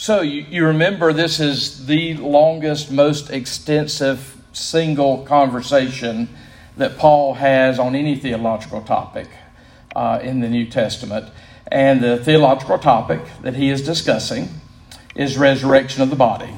[0.00, 6.28] So you, you remember this is the longest, most extensive single conversation
[6.76, 9.26] that Paul has on any theological topic
[9.96, 11.28] uh, in the New Testament.
[11.66, 14.60] And the theological topic that he is discussing
[15.16, 16.54] is resurrection of the body.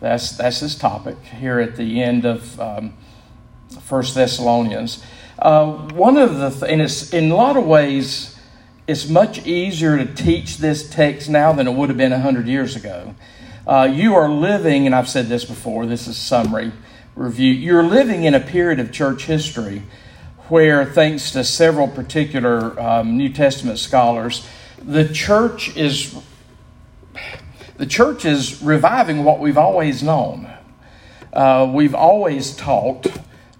[0.00, 2.92] That's, that's his topic here at the end of um,
[3.88, 5.02] 1 Thessalonians.
[5.38, 8.38] Uh, one of the, th- and it's in a lot of ways,
[8.90, 12.74] it's much easier to teach this text now than it would have been 100 years
[12.74, 13.14] ago.
[13.64, 16.72] Uh, you are living, and I've said this before, this is summary
[17.14, 17.52] review.
[17.52, 19.84] You're living in a period of church history
[20.48, 24.44] where, thanks to several particular um, New Testament scholars,
[24.82, 26.20] the church is
[27.76, 30.52] the church is reviving what we've always known.
[31.32, 33.06] Uh, we've always taught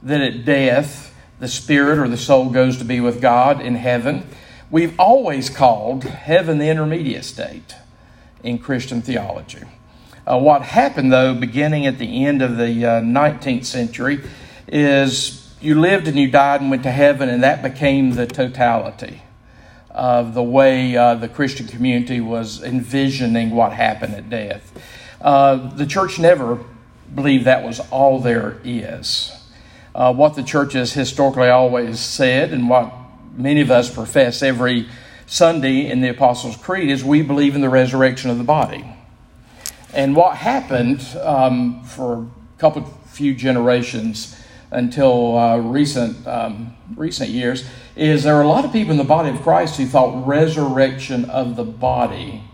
[0.03, 4.27] that at death, the spirit or the soul goes to be with God in heaven.
[4.71, 7.75] We've always called heaven the intermediate state
[8.45, 9.65] in Christian theology.
[10.25, 14.23] Uh, what happened, though, beginning at the end of the uh, 19th century,
[14.69, 19.23] is you lived and you died and went to heaven, and that became the totality
[19.91, 24.73] of the way uh, the Christian community was envisioning what happened at death.
[25.21, 26.61] Uh, the church never
[27.13, 29.33] believed that was all there is.
[29.97, 33.00] Uh, what the church has historically always said, and what
[33.33, 34.89] many of us profess every
[35.27, 38.85] Sunday in the Apostles' Creed, is we believe in the resurrection of the body.
[39.93, 42.27] And what happened um, for a
[42.59, 44.37] couple, few generations
[44.71, 49.05] until uh, recent um, recent years is there are a lot of people in the
[49.05, 52.45] body of Christ who thought resurrection of the body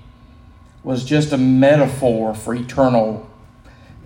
[0.82, 3.28] was just a metaphor for eternal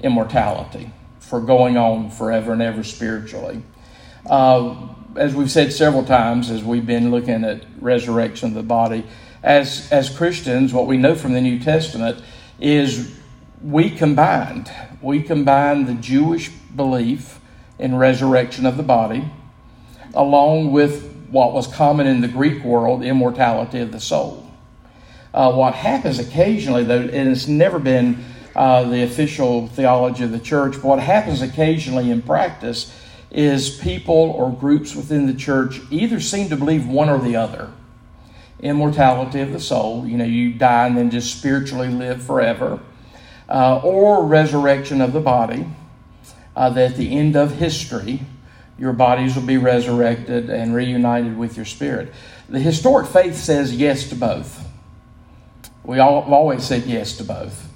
[0.02, 3.62] immortality, for going on forever and ever spiritually.
[4.28, 9.04] Uh, as we've said several times, as we've been looking at resurrection of the body,
[9.42, 12.22] as as Christians, what we know from the New Testament
[12.60, 13.16] is
[13.62, 14.70] we combined
[15.02, 17.40] we combined the Jewish belief
[17.78, 19.30] in resurrection of the body,
[20.14, 24.46] along with what was common in the Greek world, immortality of the soul.
[25.32, 28.22] Uh, what happens occasionally, though, and it's never been
[28.54, 32.94] uh, the official theology of the church, but what happens occasionally in practice
[33.30, 37.70] is people or groups within the church either seem to believe one or the other.
[38.60, 42.80] Immortality of the soul, you know, you die and then just spiritually live forever,
[43.48, 45.66] uh, or resurrection of the body,
[46.56, 48.20] uh, that at the end of history,
[48.78, 52.12] your bodies will be resurrected and reunited with your spirit.
[52.48, 54.66] The historic faith says yes to both.
[55.84, 57.68] We all, always said yes to both.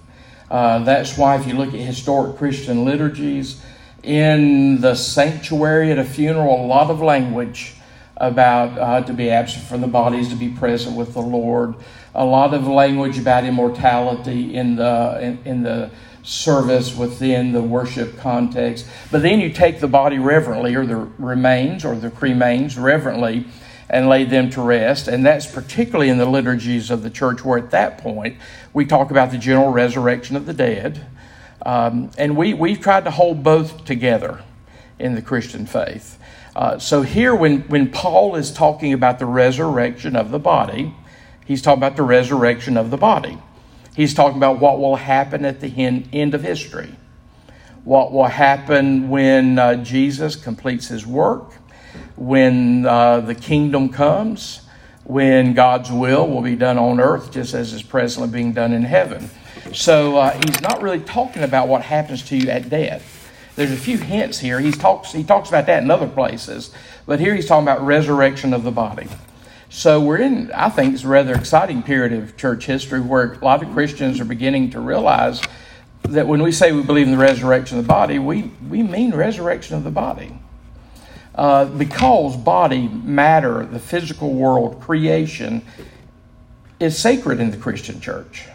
[0.51, 3.63] Uh, that's why, if you look at historic Christian liturgies,
[4.05, 7.75] in the sanctuary at a funeral, a lot of language
[8.17, 11.75] about uh, to be absent from the bodies, to be present with the Lord.
[12.15, 15.91] A lot of language about immortality in the in, in the
[16.23, 18.87] service within the worship context.
[19.11, 23.47] But then you take the body reverently, or the remains, or the cremains reverently,
[23.91, 25.07] and lay them to rest.
[25.07, 28.39] And that's particularly in the liturgies of the church, where at that point
[28.73, 31.07] we talk about the general resurrection of the dead.
[31.65, 34.43] Um, and we, we've tried to hold both together
[34.99, 36.19] in the Christian faith.
[36.55, 40.95] Uh, so here, when, when Paul is talking about the resurrection of the body,
[41.45, 43.39] he's talking about the resurrection of the body.
[43.97, 45.69] He's talking about what will happen at the
[46.13, 46.95] end of history.
[47.85, 51.53] What will happen when uh, Jesus completes his work,
[52.17, 54.63] when uh, the kingdom comes,
[55.05, 58.85] when God's will will be done on earth just as is presently being done in
[58.85, 59.29] heaven.
[59.73, 63.33] So uh, he's not really talking about what happens to you at death.
[63.57, 64.61] There's a few hints here.
[64.61, 66.75] He talks, he talks about that in other places,
[67.07, 69.09] but here he's talking about resurrection of the body.
[69.71, 73.45] So we're in, I think, it's a rather exciting period of church history where a
[73.45, 75.41] lot of Christians are beginning to realize
[76.03, 79.15] that when we say we believe in the resurrection of the body, we, we mean
[79.15, 80.39] resurrection of the body.
[81.35, 85.63] Uh, because body, matter, the physical world, creation,
[86.79, 88.47] is sacred in the Christian church.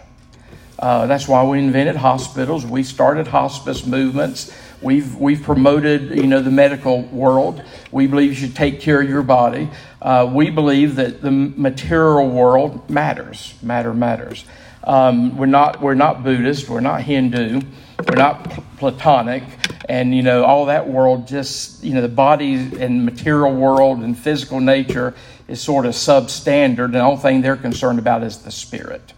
[0.79, 2.65] Uh, that's why we invented hospitals.
[2.65, 4.55] We started hospice movements.
[4.81, 7.61] We've, we've promoted, you know, the medical world.
[7.91, 9.69] We believe you should take care of your body.
[10.01, 13.55] Uh, we believe that the material world matters.
[13.61, 14.45] Matter matters.
[14.85, 16.69] Um, we're not we're not Buddhist.
[16.69, 17.61] We're not Hindu.
[18.07, 19.43] We're not Platonic.
[19.89, 24.17] And you know all that world just you know the body and material world and
[24.17, 25.13] physical nature
[25.49, 26.85] is sort of substandard.
[26.85, 29.13] And the only thing they're concerned about is the spirit.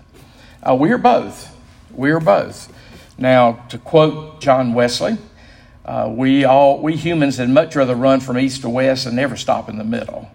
[0.68, 1.51] Uh, we are both.
[1.94, 2.72] We are both.
[3.18, 5.18] Now, to quote John Wesley,
[5.86, 9.36] uh, we all we humans would much rather run from east to west and never
[9.36, 10.30] stop in the middle.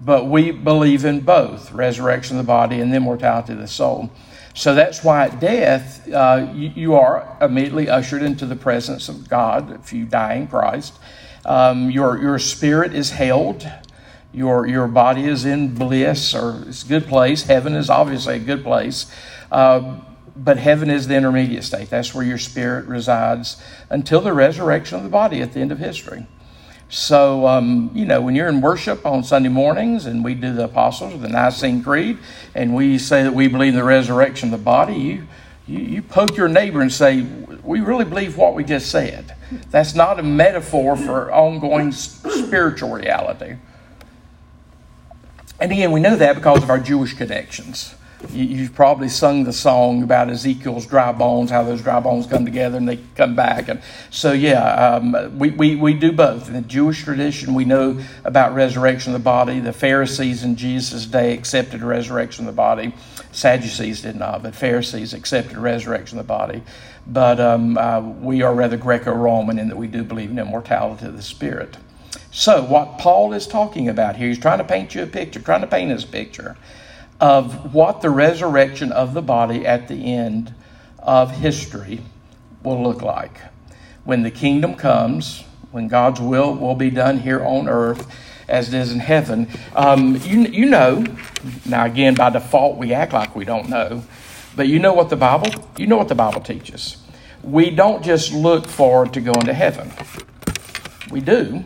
[0.00, 4.10] But we believe in both resurrection of the body and the immortality of the soul.
[4.54, 9.28] So that's why at death, uh, you, you, are immediately ushered into the presence of
[9.28, 10.98] God if you die in Christ.
[11.44, 13.70] Um, your, your spirit is held.
[14.32, 17.44] Your, your body is in bliss or it's a good place.
[17.44, 19.06] Heaven is obviously a good place.
[19.52, 20.00] Uh,
[20.36, 21.90] but heaven is the intermediate state.
[21.90, 25.78] That's where your spirit resides until the resurrection of the body at the end of
[25.78, 26.26] history.
[26.88, 30.64] So, um, you know, when you're in worship on Sunday mornings and we do the
[30.64, 32.18] Apostles or the Nicene Creed
[32.54, 35.26] and we say that we believe in the resurrection of the body, you,
[35.68, 37.22] you, you poke your neighbor and say,
[37.62, 39.36] We really believe what we just said.
[39.70, 43.56] That's not a metaphor for ongoing spiritual reality.
[45.60, 47.94] And again, we know that because of our Jewish connections.
[48.28, 52.76] You've probably sung the song about Ezekiel's dry bones, how those dry bones come together
[52.76, 53.68] and they come back.
[53.68, 53.80] And
[54.10, 56.48] so, yeah, um, we, we, we do both.
[56.48, 59.58] In the Jewish tradition, we know about resurrection of the body.
[59.58, 62.94] The Pharisees in Jesus' day accepted resurrection of the body.
[63.32, 66.62] Sadducees did not, but Pharisees accepted resurrection of the body.
[67.06, 71.06] But um, uh, we are rather Greco Roman in that we do believe in immortality
[71.06, 71.78] of the spirit.
[72.30, 75.62] So, what Paul is talking about here, he's trying to paint you a picture, trying
[75.62, 76.56] to paint a picture
[77.20, 80.54] of what the resurrection of the body at the end
[80.98, 82.00] of history
[82.62, 83.38] will look like.
[84.04, 88.10] When the kingdom comes, when God's will will be done here on earth
[88.48, 89.48] as it is in heaven.
[89.76, 91.04] Um, you, you know,
[91.64, 94.02] now again, by default, we act like we don't know,
[94.56, 96.96] but you know what the Bible, you know what the Bible teaches.
[97.42, 99.92] We don't just look forward to going to heaven.
[101.10, 101.64] We do.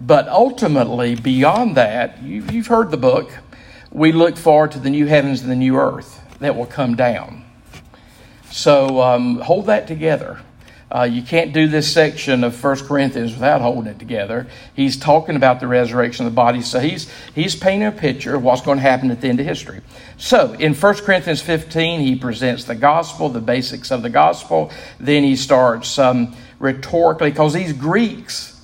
[0.00, 3.30] But ultimately, beyond that, you, you've heard the book
[3.96, 7.42] we look forward to the new heavens and the new earth that will come down.
[8.50, 10.42] So um, hold that together.
[10.94, 14.48] Uh, you can't do this section of 1 Corinthians without holding it together.
[14.74, 18.42] He's talking about the resurrection of the body, so he's, he's painting a picture of
[18.42, 19.80] what's going to happen at the end of history.
[20.18, 24.70] So in 1 Corinthians 15, he presents the gospel, the basics of the gospel.
[25.00, 28.55] Then he starts um, rhetorically, because these Greeks,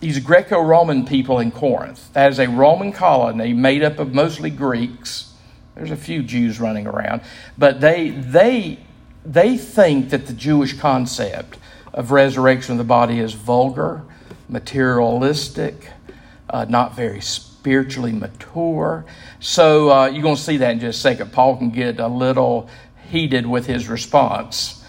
[0.00, 2.12] these Greco Roman people in Corinth.
[2.12, 5.32] That is a Roman colony made up of mostly Greeks.
[5.74, 7.22] There's a few Jews running around,
[7.56, 8.78] but they, they,
[9.24, 11.58] they think that the Jewish concept
[11.92, 14.02] of resurrection of the body is vulgar,
[14.48, 15.90] materialistic,
[16.50, 19.04] uh, not very spiritually mature.
[19.40, 21.32] So uh, you're going to see that in just a second.
[21.32, 22.68] Paul can get a little
[23.10, 24.84] heated with his response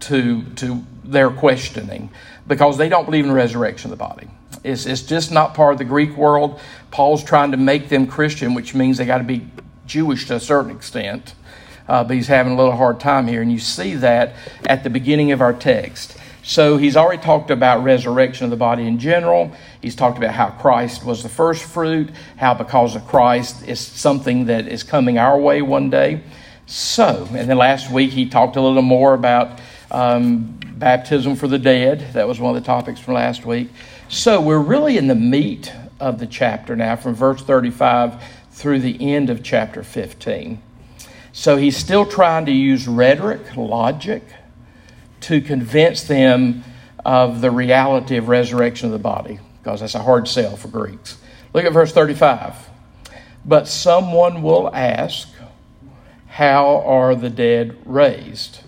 [0.00, 2.10] to, to their questioning
[2.46, 4.28] because they don't believe in the resurrection of the body.
[4.64, 6.60] It's, it's just not part of the Greek world.
[6.90, 9.46] Paul's trying to make them Christian, which means they got to be
[9.86, 11.34] Jewish to a certain extent.
[11.88, 13.42] Uh, but he's having a little hard time here.
[13.42, 14.34] And you see that
[14.64, 16.16] at the beginning of our text.
[16.42, 19.52] So he's already talked about resurrection of the body in general.
[19.82, 24.46] He's talked about how Christ was the first fruit, how because of Christ is something
[24.46, 26.22] that is coming our way one day.
[26.66, 29.60] So, and then last week he talked a little more about
[29.90, 32.12] um, baptism for the dead.
[32.12, 33.70] That was one of the topics from last week.
[34.08, 39.14] So we're really in the meat of the chapter now, from verse 35 through the
[39.14, 40.60] end of chapter 15.
[41.32, 44.22] So he's still trying to use rhetoric, logic,
[45.22, 46.64] to convince them
[47.04, 51.18] of the reality of resurrection of the body, because that's a hard sell for Greeks.
[51.52, 52.54] Look at verse 35.
[53.44, 55.28] But someone will ask,
[56.26, 58.60] How are the dead raised?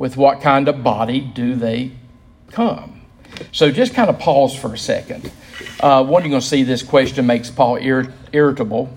[0.00, 1.92] With what kind of body do they
[2.52, 3.02] come?
[3.52, 5.30] So just kind of pause for a second.
[5.78, 8.96] Uh, one, you're going to see this question makes Paul ir- irritable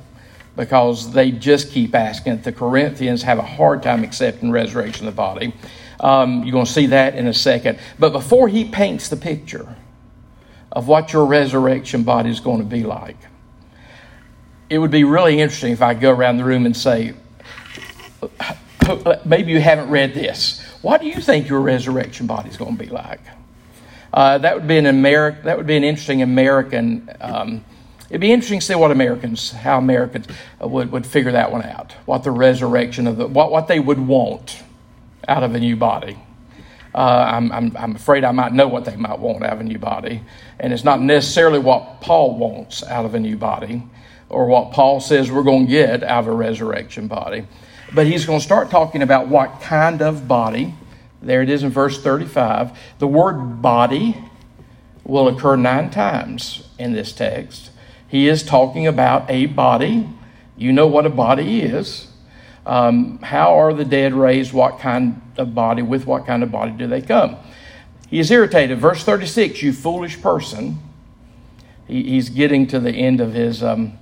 [0.55, 2.43] because they just keep asking it.
[2.45, 5.53] The Corinthians have a hard time accepting resurrection of the body.
[5.99, 7.79] Um, you're going to see that in a second.
[7.99, 9.75] But before he paints the picture
[10.71, 13.17] of what your resurrection body is going to be like,
[14.69, 17.13] it would be really interesting if I go around the room and say,
[19.25, 20.63] maybe you haven't read this.
[20.83, 23.21] What do you think your resurrection body is going to be like?
[24.11, 27.09] Uh, that would be an Ameri- That would be an interesting American.
[27.21, 27.63] Um,
[28.09, 30.27] it'd be interesting to see what Americans, how Americans
[30.59, 31.93] would, would figure that one out.
[32.05, 34.61] What the resurrection of the what what they would want
[35.25, 36.19] out of a new body.
[36.93, 39.63] Uh, I'm, I'm, I'm afraid I might know what they might want out of a
[39.63, 40.21] new body,
[40.59, 43.83] and it's not necessarily what Paul wants out of a new body,
[44.29, 47.47] or what Paul says we're going to get out of a resurrection body.
[47.91, 50.75] But he's going to start talking about what kind of body
[51.23, 52.77] there it is in verse 35.
[52.99, 54.17] The word body
[55.05, 57.71] will occur nine times in this text.
[58.07, 60.09] He is talking about a body.
[60.57, 62.07] You know what a body is.
[62.65, 64.53] Um, how are the dead raised?
[64.53, 65.81] What kind of body?
[65.81, 67.37] With what kind of body do they come?
[68.09, 68.77] He is irritated.
[68.79, 70.79] Verse 36 You foolish person.
[71.87, 73.97] He, he's getting to the end of his, um,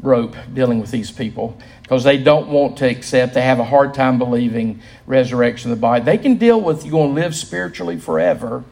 [0.00, 3.94] rope dealing with these people because they don't want to accept, they have a hard
[3.94, 6.04] time believing resurrection of the body.
[6.04, 8.64] They can deal with you're going to live spiritually forever,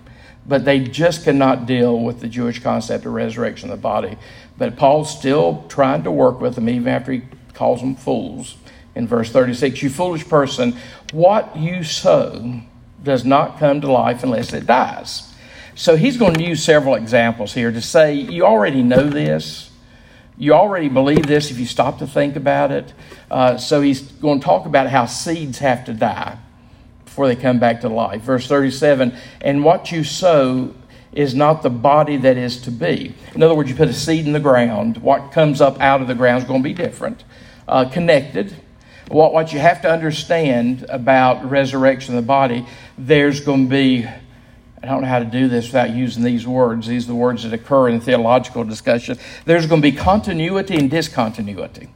[0.46, 4.16] but they just cannot deal with the Jewish concept of resurrection of the body.
[4.58, 7.22] But Paul's still trying to work with them even after he
[7.54, 8.56] calls them fools.
[8.94, 10.76] In verse 36, you foolish person,
[11.12, 12.60] what you sow
[13.02, 15.32] does not come to life unless it dies.
[15.74, 19.65] So he's going to use several examples here to say, you already know this
[20.38, 22.92] you already believe this if you stop to think about it.
[23.30, 26.38] Uh, so he's going to talk about how seeds have to die
[27.04, 28.22] before they come back to life.
[28.22, 30.74] Verse 37 And what you sow
[31.12, 33.14] is not the body that is to be.
[33.34, 36.08] In other words, you put a seed in the ground, what comes up out of
[36.08, 37.24] the ground is going to be different,
[37.66, 38.54] uh, connected.
[39.08, 42.66] What, what you have to understand about resurrection of the body,
[42.98, 44.06] there's going to be
[44.86, 46.86] I don't know how to do this without using these words.
[46.86, 49.18] These are the words that occur in theological discussion.
[49.44, 51.88] There's going to be continuity and discontinuity.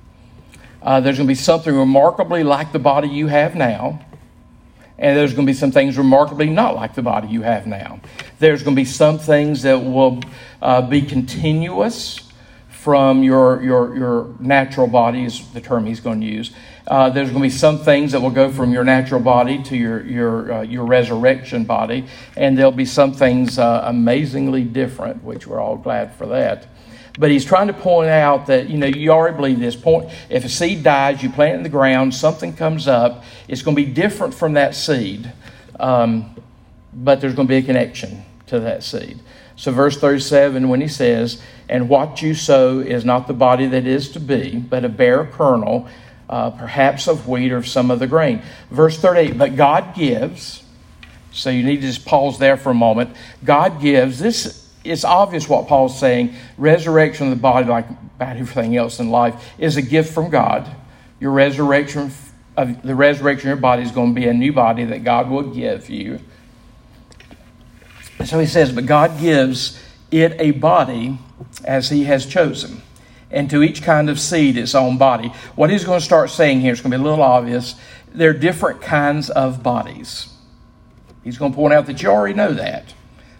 [0.83, 4.05] Uh, there's going to be something remarkably like the body you have now,
[4.99, 8.01] and there's going to be some things remarkably not like the body you have now.
[8.41, 10.21] There's going to be some things that will
[10.61, 12.19] uh, be continuous
[12.71, 16.51] from your, your, your natural body, is the term he's going to use.
[16.91, 19.77] Uh, there's going to be some things that will go from your natural body to
[19.77, 22.05] your, your, uh, your resurrection body,
[22.37, 26.67] and there'll be some things uh, amazingly different, which we're all glad for that.
[27.17, 30.11] But he's trying to point out that, you know, you already believe this point.
[30.29, 33.77] If a seed dies, you plant it in the ground, something comes up, it's going
[33.77, 35.33] to be different from that seed,
[35.79, 36.35] um,
[36.93, 39.21] but there's going to be a connection to that seed.
[39.55, 43.87] So, verse 37, when he says, And what you sow is not the body that
[43.87, 45.89] is to be, but a bare kernel,
[46.31, 48.43] uh, perhaps of wheat or some of other grain.
[48.71, 50.63] Verse 38, But God gives.
[51.33, 53.15] So, you need to just pause there for a moment.
[53.45, 54.19] God gives.
[54.19, 56.35] This is obvious what Paul's saying.
[56.57, 60.69] Resurrection of the body, like about everything else in life, is a gift from God.
[61.21, 62.13] Your resurrection
[62.57, 65.29] of the resurrection of your body is going to be a new body that God
[65.29, 66.21] will give you.
[68.25, 71.19] So he says, But God gives it a body
[71.65, 72.83] as he has chosen,
[73.31, 75.29] and to each kind of seed its own body.
[75.55, 77.75] What he's going to start saying here is going to be a little obvious.
[78.13, 80.29] There are different kinds of bodies.
[81.23, 82.95] He's going to point out that you already know that.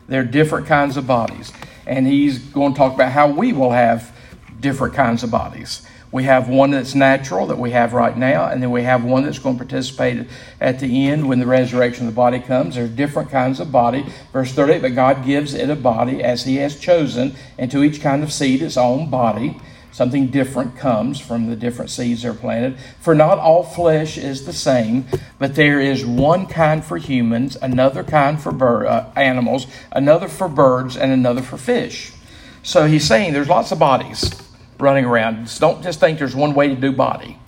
[0.07, 1.53] There are different kinds of bodies.
[1.87, 4.15] And he's going to talk about how we will have
[4.61, 5.87] different kinds of bodies.
[6.13, 9.23] We have one that's natural that we have right now, and then we have one
[9.23, 10.27] that's going to participate
[10.61, 12.75] at the end when the resurrection of the body comes.
[12.75, 14.05] There are different kinds of body.
[14.33, 18.01] Verse 38 But God gives it a body as He has chosen, and to each
[18.01, 19.61] kind of seed its own body.
[19.93, 22.79] Something different comes from the different seeds that are planted.
[23.01, 25.07] For not all flesh is the same,
[25.39, 30.97] but there is one kind for humans, another kind for uh, animals, another for birds,
[30.97, 32.13] and another for fish.
[32.63, 34.31] So he's saying there's lots of bodies
[34.79, 35.51] running around.
[35.59, 37.39] Don't just think there's one way to do body.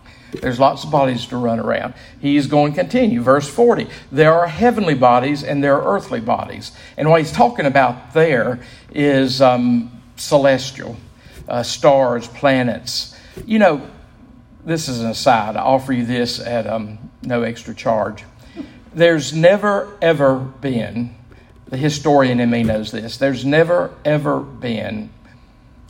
[0.41, 1.95] There's lots of bodies to run around.
[2.21, 3.21] He's going to continue.
[3.21, 6.73] Verse 40 There are heavenly bodies and there are earthly bodies.
[6.97, 10.97] And what he's talking about there is um, celestial,
[11.49, 13.17] uh, stars, planets.
[13.47, 13.91] You know,
[14.65, 15.57] this is an aside.
[15.57, 18.25] I offer you this at um, no extra charge.
[18.95, 21.15] There's never, ever been,
[21.69, 25.11] the historian in me knows this, there's never, ever been,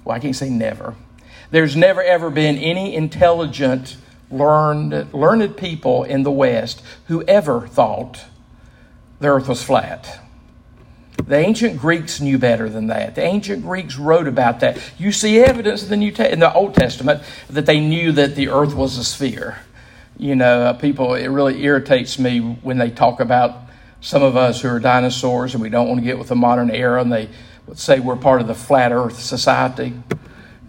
[0.05, 0.95] well, I can't say never,
[1.51, 3.97] there's never ever been any intelligent,
[4.31, 8.25] learned, learned people in the West who ever thought
[9.21, 10.22] the earth was flat.
[11.17, 13.15] The ancient Greeks knew better than that.
[13.15, 14.79] The ancient Greeks wrote about that.
[14.99, 18.49] You see evidence in the New in the Old Testament that they knew that the
[18.49, 19.59] earth was a sphere.
[20.19, 23.57] You know, uh, people it really irritates me when they talk about
[24.01, 26.71] some of us who are dinosaurs and we don't want to get with the modern
[26.71, 27.29] era and they
[27.67, 29.95] would say we're part of the flat earth society.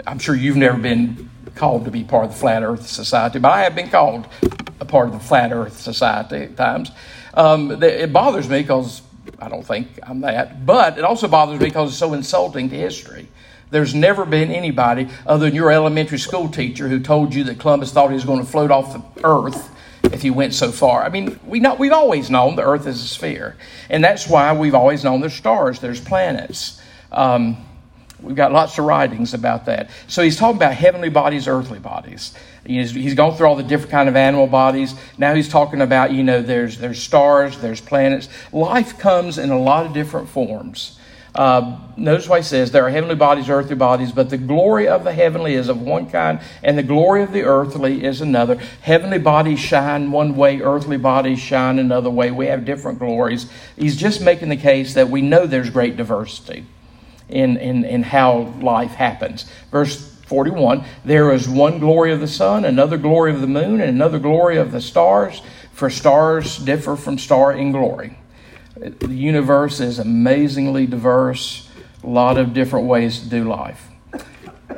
[0.06, 3.52] I'm sure you've never been called to be part of the Flat Earth Society, but
[3.52, 4.28] I have been called
[4.80, 6.92] a part of the Flat Earth Society at times.
[7.34, 9.02] Um, it bothers me because
[9.40, 12.76] I don't think I'm that, but it also bothers me because it's so insulting to
[12.76, 13.28] history.
[13.70, 17.92] There's never been anybody other than your elementary school teacher who told you that Columbus
[17.92, 19.70] thought he was going to float off the earth
[20.12, 21.04] if he went so far.
[21.04, 23.56] I mean, we know, we've always known the earth is a sphere,
[23.90, 26.82] and that's why we've always known there's stars, there's planets.
[27.12, 27.58] Um,
[28.24, 29.90] We've got lots of writings about that.
[30.08, 32.34] So he's talking about heavenly bodies, earthly bodies.
[32.66, 34.96] He's, gone through all the different kind of animal bodies.
[35.18, 38.30] Now he's talking about, you know, there's, there's stars, there's planets.
[38.54, 40.98] Life comes in a lot of different forms.
[41.36, 45.04] Uh, notice what he says there are heavenly bodies, earthly bodies, but the glory of
[45.04, 48.56] the heavenly is of one kind, and the glory of the earthly is another.
[48.82, 52.30] Heavenly bodies shine one way, earthly bodies shine another way.
[52.30, 53.50] We have different glories.
[53.76, 56.68] He's just making the case that we know there's great diversity
[57.30, 59.46] in, in, in how life happens.
[59.72, 63.90] Verse 41 there is one glory of the sun, another glory of the moon, and
[63.92, 68.18] another glory of the stars, for stars differ from star in glory.
[68.76, 71.70] The universe is amazingly diverse,
[72.04, 73.90] a lot of different ways to do life.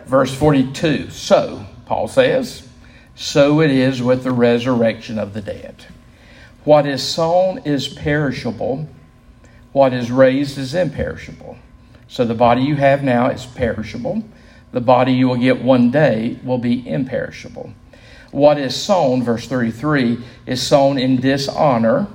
[0.06, 2.68] Verse 42 So, Paul says,
[3.16, 5.86] so it is with the resurrection of the dead.
[6.66, 8.90] What is sown is perishable,
[9.72, 11.58] what is raised is imperishable.
[12.10, 14.22] So the body you have now is perishable.
[14.76, 17.72] The body you will get one day will be imperishable.
[18.32, 22.08] What is sown, verse 33, is sown in dishonor.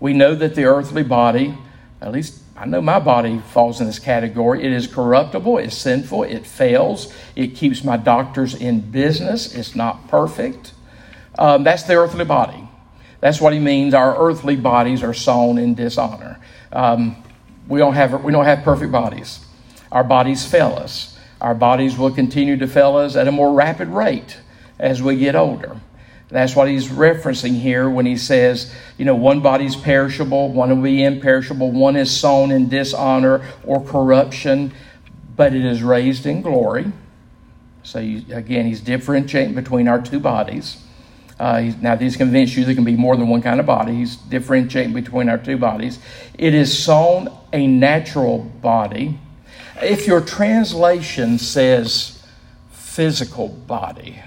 [0.00, 1.58] We know that the earthly body,
[2.00, 4.64] at least I know my body falls in this category.
[4.64, 10.08] It is corruptible, it's sinful, it fails, it keeps my doctors in business, it's not
[10.08, 10.72] perfect.
[11.38, 12.66] Um, that's the earthly body.
[13.20, 13.92] That's what he means.
[13.92, 16.40] Our earthly bodies are sown in dishonor.
[16.72, 17.22] Um,
[17.68, 19.44] we don't have we don't have perfect bodies.
[19.92, 21.18] Our bodies fail us.
[21.40, 24.38] Our bodies will continue to fail us at a more rapid rate
[24.78, 25.80] as we get older.
[26.28, 30.82] That's what he's referencing here when he says, you know, one body's perishable, one will
[30.82, 34.72] be imperishable, one is sown in dishonor or corruption,
[35.36, 36.92] but it is raised in glory.
[37.82, 40.76] So, you, again, he's differentiating between our two bodies.
[41.40, 43.94] Uh, now, these convince you there can be more than one kind of body.
[43.94, 45.98] He's differentiating between our two bodies.
[46.38, 49.18] It is sown a natural body.
[49.82, 52.22] If your translation says
[52.70, 54.20] physical body,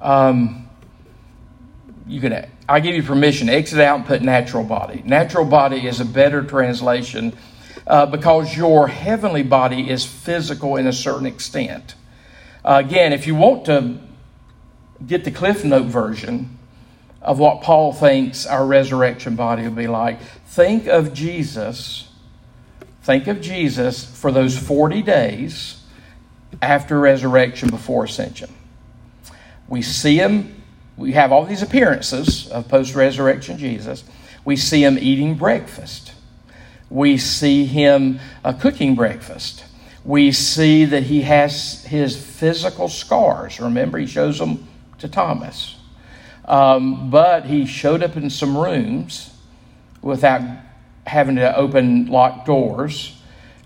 [0.00, 0.68] um,
[2.06, 5.02] you can I give you permission, exit out and put natural body.
[5.04, 7.36] Natural body is a better translation
[7.86, 11.94] uh, because your heavenly body is physical in a certain extent.
[12.64, 13.98] Uh, again, if you want to
[15.06, 16.58] get the Cliff Note version
[17.22, 22.08] of what Paul thinks our resurrection body will be like, think of Jesus.
[23.06, 25.80] Think of Jesus for those 40 days
[26.60, 28.52] after resurrection before ascension.
[29.68, 30.60] We see him
[30.96, 34.02] we have all these appearances of post resurrection Jesus.
[34.44, 36.14] We see him eating breakfast.
[36.90, 39.64] We see him uh, cooking breakfast.
[40.04, 43.60] We see that he has his physical scars.
[43.60, 44.66] Remember, he shows them
[44.98, 45.76] to Thomas.
[46.44, 49.32] Um, but he showed up in some rooms
[50.02, 50.40] without
[51.06, 53.16] having to open locked doors.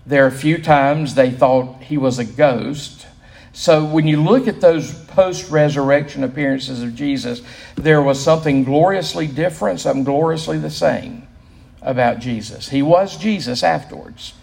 [0.05, 3.07] There are a few times they thought he was a ghost.
[3.53, 7.41] So when you look at those post resurrection appearances of Jesus,
[7.75, 11.27] there was something gloriously different, something gloriously the same
[11.81, 12.69] about Jesus.
[12.69, 14.33] He was Jesus afterwards.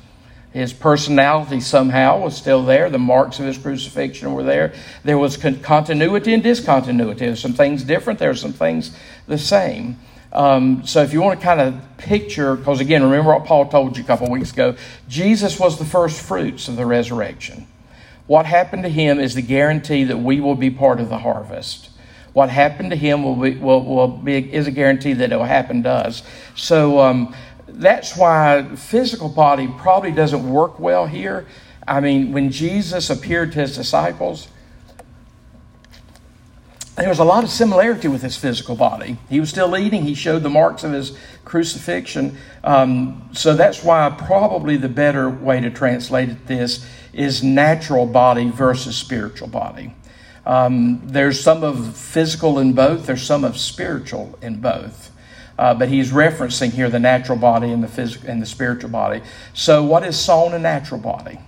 [0.52, 2.88] His personality somehow was still there.
[2.90, 4.72] The marks of his crucifixion were there.
[5.04, 7.20] There was continuity and discontinuity.
[7.20, 9.98] There were some things different, there were some things the same.
[10.32, 13.96] Um, so if you want to kind of picture, because again, remember what Paul told
[13.96, 14.76] you a couple weeks ago,
[15.08, 17.66] Jesus was the first fruits of the resurrection.
[18.26, 21.88] What happened to him is the guarantee that we will be part of the harvest.
[22.34, 25.44] What happened to him will be, will, will be is a guarantee that it will
[25.44, 26.22] happen to us.
[26.54, 27.34] So um,
[27.66, 31.46] that's why physical body probably doesn't work well here.
[31.86, 34.48] I mean, when Jesus appeared to his disciples,
[36.98, 39.18] there was a lot of similarity with his physical body.
[39.28, 40.02] He was still eating.
[40.02, 42.36] He showed the marks of his crucifixion.
[42.64, 48.96] Um, so that's why probably the better way to translate this is natural body versus
[48.96, 49.94] spiritual body.
[50.44, 55.10] Um, there's some of physical in both, there's some of spiritual in both.
[55.58, 59.20] Uh, but he's referencing here the natural body and the physical and the spiritual body.
[59.54, 61.40] So, what is sown a natural body?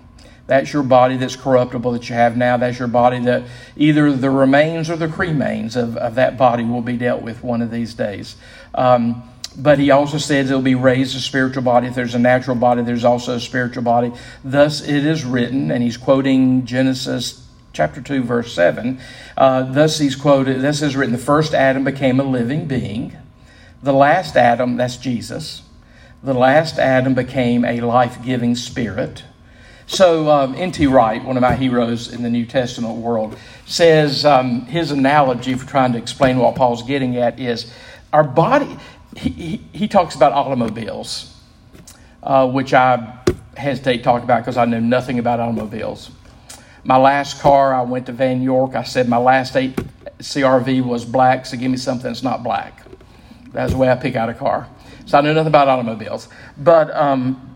[0.51, 2.57] That's your body that's corruptible that you have now.
[2.57, 3.45] That's your body that
[3.77, 7.63] either the remains or the cremains of, of that body will be dealt with one
[7.63, 8.35] of these days.
[8.75, 9.23] Um,
[9.57, 11.87] but he also says it'll be raised a spiritual body.
[11.87, 14.11] If there's a natural body, there's also a spiritual body.
[14.43, 18.99] Thus it is written, and he's quoting Genesis chapter 2, verse 7.
[19.37, 23.17] Uh, thus he's quoted, this is written, the first Adam became a living being.
[23.85, 25.63] The last Adam, that's Jesus,
[26.25, 29.23] the last Adam became a life giving spirit.
[29.91, 30.87] So, um, N.T.
[30.87, 35.67] Wright, one of my heroes in the New Testament world, says um, his analogy for
[35.67, 37.73] trying to explain what Paul's getting at is
[38.13, 38.79] our body,
[39.17, 41.37] he, he, talks about automobiles,
[42.23, 43.19] uh, which I
[43.57, 46.13] hesitate to talk about because I know nothing about automobiles.
[46.85, 48.77] My last car, I went to Van York.
[48.77, 49.75] I said my last eight
[50.21, 52.85] CRV was black, so give me something that's not black.
[53.53, 54.69] That's the way I pick out a car.
[55.07, 56.29] So I know nothing about automobiles.
[56.57, 57.50] But um,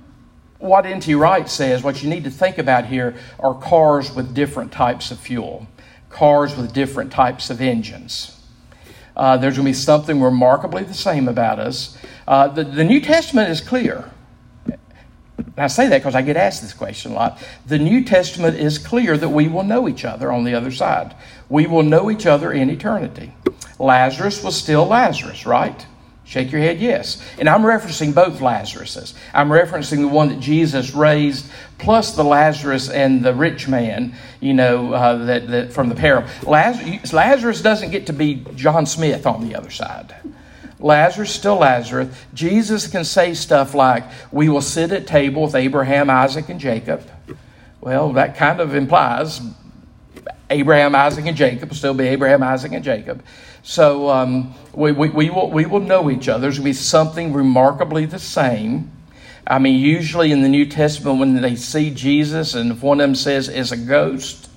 [0.64, 1.14] what N.T.
[1.14, 5.20] Wright says, what you need to think about here are cars with different types of
[5.20, 5.66] fuel,
[6.08, 8.40] cars with different types of engines.
[9.16, 11.96] Uh, there's going to be something remarkably the same about us.
[12.26, 14.10] Uh, the, the New Testament is clear.
[15.36, 17.40] And I say that because I get asked this question a lot.
[17.66, 21.14] The New Testament is clear that we will know each other on the other side.
[21.48, 23.34] We will know each other in eternity.
[23.78, 25.86] Lazarus was still Lazarus, right?
[26.24, 27.22] Shake your head, yes.
[27.38, 29.14] And I'm referencing both Lazaruses.
[29.34, 31.46] I'm referencing the one that Jesus raised,
[31.78, 36.28] plus the Lazarus and the rich man, you know, uh, that, that from the parable.
[36.44, 40.14] Lazarus, Lazarus doesn't get to be John Smith on the other side.
[40.78, 42.14] Lazarus still Lazarus.
[42.32, 47.02] Jesus can say stuff like, We will sit at table with Abraham, Isaac, and Jacob.
[47.80, 49.42] Well, that kind of implies
[50.50, 53.22] Abraham, Isaac, and Jacob will still be Abraham, Isaac, and Jacob.
[53.66, 56.42] So um, we, we, we, will, we will know each other.
[56.42, 58.92] There's going to be something remarkably the same.
[59.46, 63.04] I mean, usually in the New Testament, when they see Jesus and if one of
[63.04, 64.50] them says it's a ghost,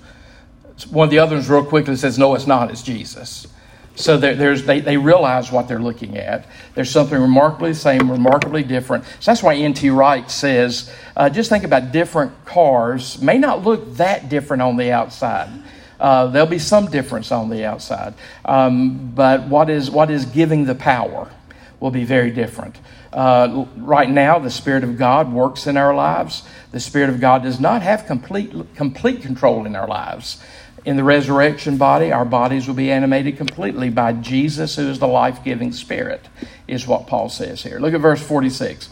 [0.92, 3.48] one of the others real quickly says, No, it's not, it's Jesus.
[3.96, 6.46] So there's, they, they realize what they're looking at.
[6.76, 9.06] There's something remarkably the same, remarkably different.
[9.06, 9.90] So that's why N.T.
[9.90, 14.92] Wright says uh, just think about different cars, may not look that different on the
[14.92, 15.50] outside.
[16.00, 18.14] Uh, there'll be some difference on the outside.
[18.46, 21.32] Um, but what is, what is giving the power
[21.80, 22.78] will be very different.
[23.14, 26.44] Uh, right now, the Spirit of God works in our lives.
[26.72, 30.42] The Spirit of God does not have complete, complete control in our lives.
[30.86, 35.08] In the resurrection body, our bodies will be animated completely by Jesus, who is the
[35.08, 36.28] life giving Spirit,
[36.68, 37.80] is what Paul says here.
[37.80, 38.90] Look at verse 46.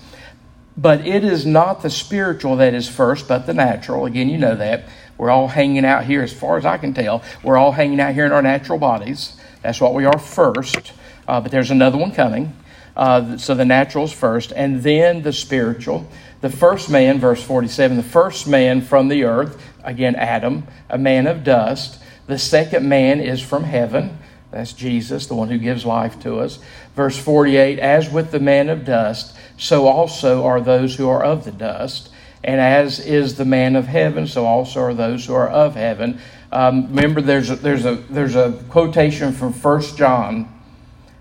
[0.77, 4.05] But it is not the spiritual that is first, but the natural.
[4.05, 4.85] Again, you know that.
[5.17, 7.23] We're all hanging out here, as far as I can tell.
[7.43, 9.37] We're all hanging out here in our natural bodies.
[9.61, 10.91] That's what we are first.
[11.27, 12.55] Uh, but there's another one coming.
[12.95, 16.07] Uh, so the natural is first, and then the spiritual.
[16.41, 21.27] The first man, verse 47, the first man from the earth, again, Adam, a man
[21.27, 22.01] of dust.
[22.27, 24.17] The second man is from heaven.
[24.51, 26.59] That's Jesus, the one who gives life to us.
[26.95, 31.43] Verse 48 As with the man of dust, so also are those who are of
[31.43, 32.09] the dust.
[32.45, 36.21] And as is the man of heaven, so also are those who are of heaven.
[36.51, 40.47] Um, remember, there's a, there's, a, there's a quotation from First John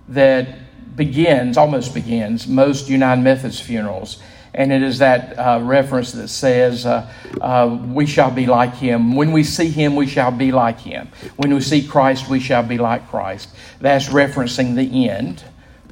[0.08, 4.22] that begins, almost begins, most United Methodist funerals
[4.54, 7.10] and it is that uh, reference that says, uh,
[7.40, 9.16] uh, We shall be like him.
[9.16, 11.08] When we see him, we shall be like him.
[11.36, 13.48] When we see Christ, we shall be like Christ.
[13.80, 15.42] That's referencing the end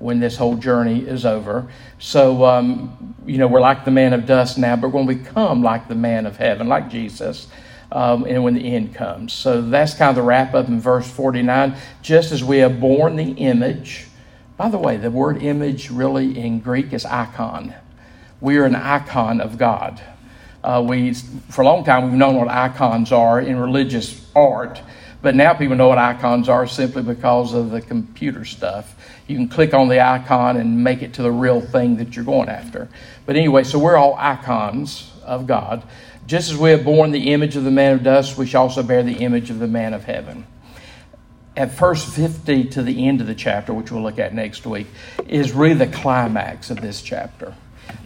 [0.03, 1.71] when this whole journey is over.
[1.99, 5.25] So, um, you know, we're like the man of dust now, but when we're going
[5.25, 7.49] to become like the man of heaven, like Jesus.
[7.91, 9.35] Um, and when the end comes.
[9.35, 11.77] So that's kind of the wrap up in verse 49.
[12.01, 14.07] Just as we have borne the image,
[14.57, 17.75] by the way, the word image really in Greek is icon
[18.43, 20.03] we are an icon of God.
[20.65, 24.83] Uh, we, for a long time, we've known what icons are in religious art,
[25.23, 28.97] but now people know what icons are simply because of the computer stuff.
[29.33, 32.25] You can click on the icon and make it to the real thing that you're
[32.25, 32.91] going after.
[33.25, 35.83] But anyway, so we're all icons of God.
[36.27, 38.83] Just as we have borne the image of the man of dust, we shall also
[38.83, 40.47] bear the image of the man of heaven.
[41.57, 44.87] At verse 50 to the end of the chapter, which we'll look at next week,
[45.27, 47.55] is really the climax of this chapter.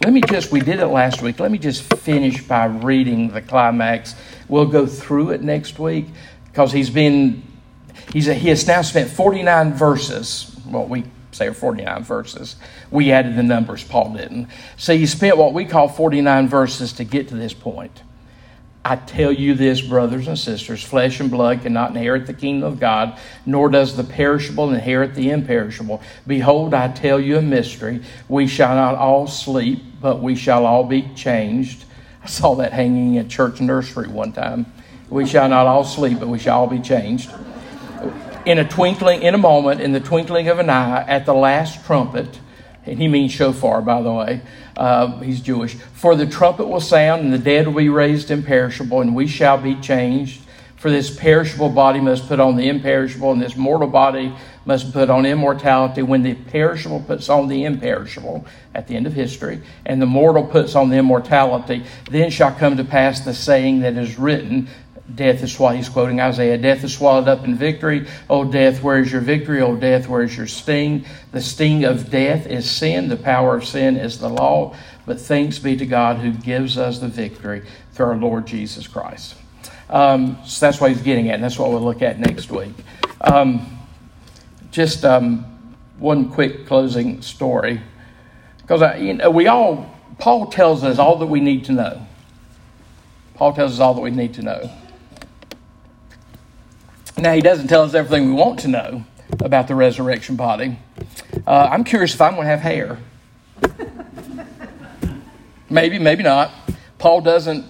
[0.05, 1.41] Let me just, we did it last week.
[1.41, 4.15] Let me just finish by reading the climax.
[4.47, 6.05] We'll go through it next week
[6.45, 7.43] because he's been,
[8.13, 10.57] he's a, he has now spent 49 verses.
[10.65, 12.55] Well, we say 49 verses.
[12.91, 14.47] We added the numbers, Paul didn't.
[14.77, 18.03] So he spent what we call 49 verses to get to this point.
[18.87, 22.79] I tell you this, brothers and sisters flesh and blood cannot inherit the kingdom of
[22.79, 26.01] God, nor does the perishable inherit the imperishable.
[26.25, 28.01] Behold, I tell you a mystery.
[28.29, 31.83] We shall not all sleep, but we shall all be changed.
[32.23, 34.65] I saw that hanging at church nursery one time.
[35.09, 37.29] We shall not all sleep, but we shall all be changed.
[38.47, 41.85] In a twinkling, in a moment, in the twinkling of an eye, at the last
[41.85, 42.39] trumpet,
[42.85, 44.41] and he means shofar, by the way.
[44.77, 45.73] Uh, he's Jewish.
[45.73, 49.57] For the trumpet will sound, and the dead will be raised imperishable, and we shall
[49.57, 50.43] be changed.
[50.77, 54.33] For this perishable body must put on the imperishable, and this mortal body
[54.63, 56.01] must put on immortality.
[56.01, 60.45] When the perishable puts on the imperishable at the end of history, and the mortal
[60.45, 64.69] puts on the immortality, then shall come to pass the saying that is written
[65.13, 66.57] Death is what he's quoting Isaiah.
[66.57, 68.07] Death is swallowed up in victory.
[68.29, 69.61] O death, where is your victory?
[69.61, 71.05] O death, where is your sting?
[71.31, 73.07] The sting of death is sin.
[73.07, 74.75] The power of sin is the law.
[75.05, 79.35] But thanks be to God who gives us the victory through our Lord Jesus Christ.
[79.89, 82.73] Um, so that's what he's getting at, and that's what we'll look at next week.
[83.21, 83.79] Um,
[84.71, 85.45] just um,
[85.97, 87.81] one quick closing story,
[88.61, 89.89] because you know, we all
[90.19, 92.05] Paul tells us all that we need to know.
[93.35, 94.69] Paul tells us all that we need to know.
[97.19, 99.03] Now, he doesn't tell us everything we want to know
[99.39, 100.77] about the resurrection body.
[101.47, 102.99] Uh, I'm curious if I'm going to have hair.
[105.69, 106.53] Maybe, maybe not.
[106.97, 107.65] Paul doesn't,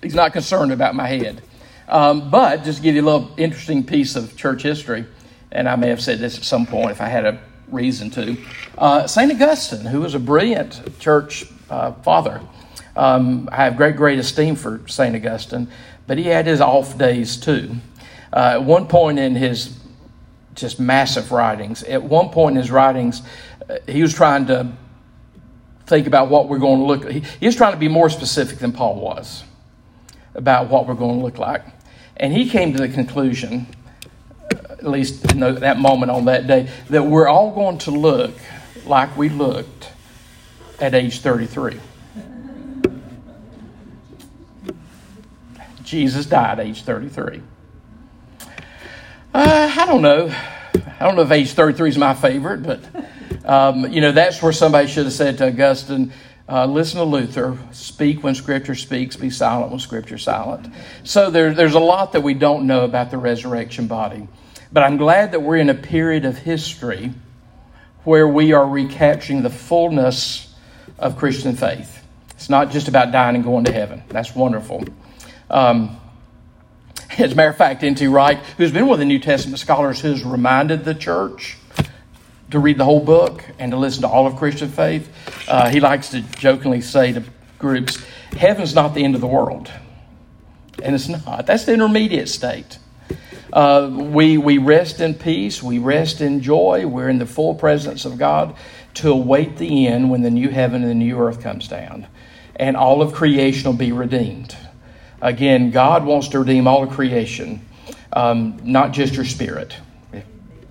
[0.00, 1.42] he's not concerned about my head.
[1.88, 5.04] Um, but just to give you a little interesting piece of church history,
[5.52, 8.38] and I may have said this at some point if I had a reason to.
[8.78, 9.30] Uh, St.
[9.30, 12.40] Augustine, who was a brilliant church uh, father,
[12.96, 15.14] um, I have great, great esteem for St.
[15.14, 15.68] Augustine,
[16.06, 17.76] but he had his off days too.
[18.34, 19.78] Uh, at one point in his
[20.56, 23.22] just massive writings, at one point in his writings,
[23.70, 24.72] uh, he was trying to
[25.86, 28.58] think about what we're going to look he, he was trying to be more specific
[28.58, 29.44] than Paul was
[30.34, 31.62] about what we're going to look like.
[32.16, 33.68] And he came to the conclusion,
[34.50, 38.34] at least in that moment on that day, that we're all going to look
[38.84, 39.92] like we looked
[40.80, 41.78] at age 33.
[45.84, 47.42] Jesus died at age 33.
[49.34, 50.32] Uh, I don't know.
[51.00, 52.80] I don't know if age 33 is my favorite, but
[53.44, 56.12] um, you know that's where somebody should have said to Augustine,
[56.48, 60.72] uh, listen to Luther, speak when Scripture speaks, be silent when Scripture silent.
[61.02, 64.28] So there, there's a lot that we don't know about the resurrection body.
[64.72, 67.12] But I'm glad that we're in a period of history
[68.04, 70.54] where we are recapturing the fullness
[70.96, 72.06] of Christian faith.
[72.30, 74.04] It's not just about dying and going to heaven.
[74.10, 74.84] That's wonderful.
[75.50, 75.98] Um,
[77.18, 78.06] as a matter of fact, N.T.
[78.06, 81.56] Wright, who's been one of the New Testament scholars who's reminded the church
[82.50, 85.08] to read the whole book and to listen to all of Christian faith,
[85.48, 87.24] uh, he likes to jokingly say to
[87.58, 89.70] groups, Heaven's not the end of the world.
[90.82, 91.46] And it's not.
[91.46, 92.78] That's the intermediate state.
[93.52, 98.04] Uh, we, we rest in peace, we rest in joy, we're in the full presence
[98.04, 98.56] of God
[98.94, 102.08] to await the end when the new heaven and the new earth comes down.
[102.56, 104.56] And all of creation will be redeemed.
[105.24, 107.66] Again, God wants to redeem all of creation,
[108.12, 109.74] um, not just your spirit.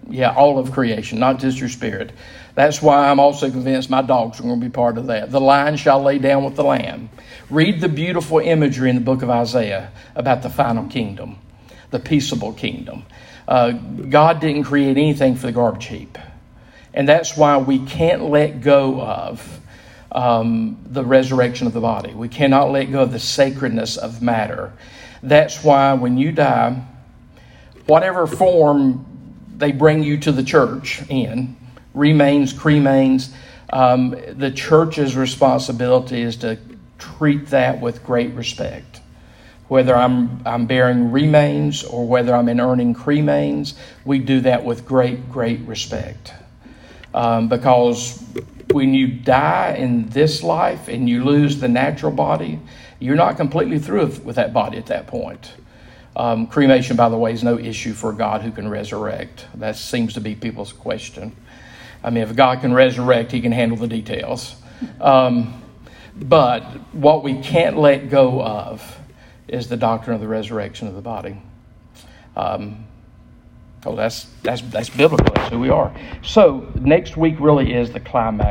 [0.08, 2.12] Yeah, all of creation, not just your spirit.
[2.54, 5.32] That's why I'm also convinced my dogs are going to be part of that.
[5.32, 7.10] The lion shall lay down with the lamb.
[7.50, 11.38] Read the beautiful imagery in the book of Isaiah about the final kingdom,
[11.90, 13.06] the peaceable kingdom.
[13.48, 16.16] Uh, God didn't create anything for the garbage heap.
[16.94, 19.62] And that's why we can't let go of
[20.14, 22.14] um, the resurrection of the body.
[22.14, 24.74] We cannot let go of the sacredness of matter.
[25.22, 26.82] That's why when you die,
[27.88, 29.06] whatever form
[29.58, 31.56] they bring you to the church in,
[31.94, 33.34] remains, cremains,
[33.72, 36.60] um, the church's responsibility is to
[37.00, 39.02] treat that with great respect.
[39.68, 43.74] Whether I'm, I'm bearing remains or whether I'm inurning cremains,
[44.06, 46.34] we do that with great, great respect.
[47.14, 48.24] Um, because
[48.72, 52.60] when you die in this life and you lose the natural body,
[53.00, 55.54] you're not completely through with that body at that point.
[56.16, 59.48] Um, cremation, by the way, is no issue for God who can resurrect.
[59.56, 61.36] That seems to be people's question.
[62.04, 64.56] I mean, if God can resurrect, He can handle the details.
[65.02, 65.62] Um,
[66.16, 66.62] but
[66.94, 69.00] what we can't let go of
[69.48, 71.42] is the doctrine of the resurrection of the body.
[72.36, 72.86] Um,
[73.86, 75.34] oh, that's that's that's biblical.
[75.34, 75.94] That's who we are.
[76.22, 78.50] So next week really is the climax.